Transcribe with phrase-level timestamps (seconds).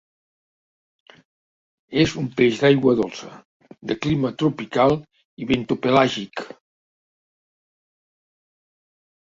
[2.03, 3.29] És un peix d'aigua dolça,
[3.93, 4.97] de clima tropical
[5.45, 6.45] i bentopelàgic.